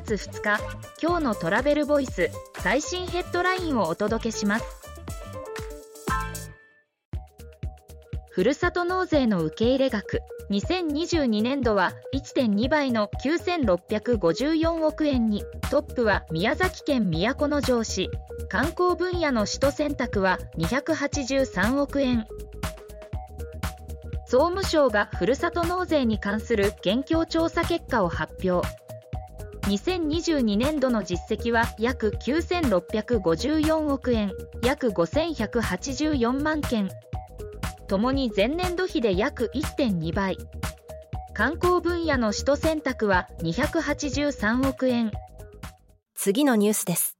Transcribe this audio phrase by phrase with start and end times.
[0.00, 0.60] 月2日
[1.00, 4.64] 今日のトラベルボイス最新ヘッドラインをお届けします。
[8.28, 10.20] ふるさと納税の受け入れ額
[10.50, 15.44] 2022年度は1.2倍の9654億円に。
[15.70, 18.10] トップは宮崎県都城市。
[18.48, 22.26] 観光分野の首都選択は283億円。
[24.26, 28.83] 総務省がふるさと納税に関する現況調査結果を発表。
[29.66, 34.32] 2022年度の実績は約9654億円
[34.62, 36.90] 約5184万件
[37.88, 40.36] ともに前年度比で約1.2倍
[41.32, 45.10] 観光分野の首都選択は283億円
[46.14, 47.18] 次のニュースです。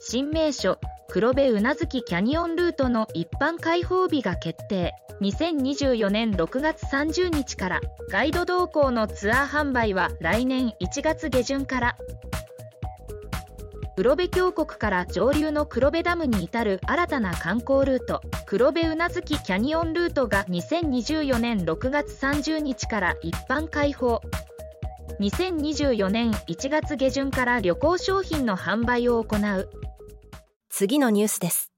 [0.00, 0.78] 新名所
[1.10, 4.92] 黒部宇奈月キャニオンルートの一般開放日が決定。
[5.22, 7.80] 2024年6月30日から
[8.10, 11.96] ガイド同行のツアー販売は来年1月下旬から。
[13.96, 24.20] 黒部峡谷から上流の黒部ダムに至る新たな観光ルート黒部宇奈月キャニオンルートが2024年6月30日から一般開放。
[25.20, 29.70] 2024年1月下旬から旅行商品の販売を行う。
[30.78, 31.72] 次のニュースです。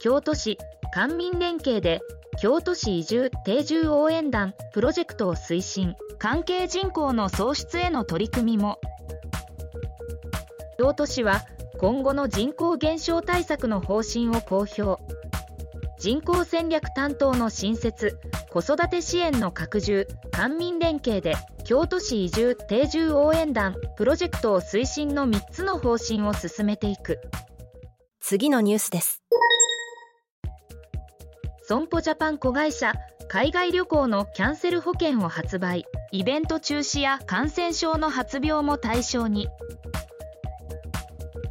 [0.00, 0.58] 京都市
[0.92, 2.02] 官民連携で
[2.42, 5.94] 京都市移住定住応援団プロジェクトを推進。
[6.18, 8.78] 関係人口の創出への取り組みも。
[10.76, 11.40] 京都市は
[11.78, 15.02] 今後の人口減少対策の方針を公表。
[15.98, 18.18] 人口戦略担当の新設
[18.50, 21.34] 子育て支援の拡充官民連携で。
[21.68, 27.20] 京都市移住定住応援団プロジェクトを推進の3つの方針を進めていく。
[28.20, 29.22] 次のニュースです。
[31.64, 32.94] 損保ジャパン子会社
[33.28, 35.84] 海外旅行のキャンセル保険を発売。
[36.10, 39.46] イベント中止や感染症の発病も対象に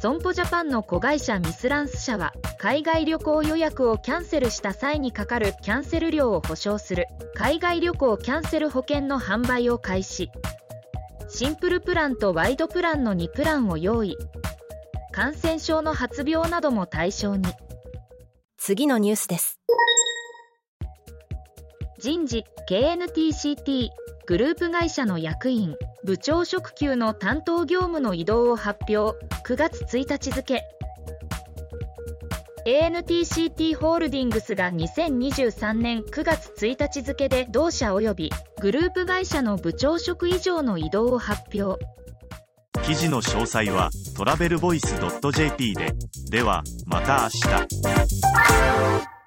[0.00, 7.06] 損保ジャパンの子会社ミスランス社は海外旅行予約をキャンセルした際にかかるキャンセル料を保証する。
[7.34, 10.30] 海外旅行キャンセル保険の販売を開始。
[11.28, 14.16] シンプルプランとワイドプランの2プランを用意。
[15.10, 17.48] 感染症の発病なども対象に。
[18.56, 19.58] 次のニュースです。
[21.98, 23.88] 人事 KNTCT
[24.26, 29.18] グループ会社の役員部長職級の担当業務の移動を発表。
[29.44, 30.62] 9月1日付。
[32.66, 41.82] ANTCT ホールディングスが2023年9月1日付で同社及びグループ会社の部長職以上の移動を発表。
[42.82, 44.94] 記事の詳細はトラベルボイス
[45.32, 45.94] .jp で。
[46.30, 47.28] ではまた明
[49.00, 49.08] 日。